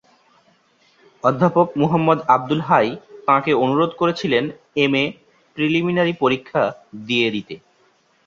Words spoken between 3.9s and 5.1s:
করেছিলেন এমএ